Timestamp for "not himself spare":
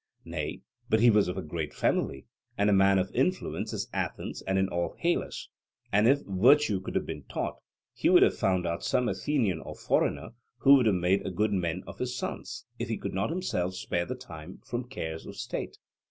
13.13-14.07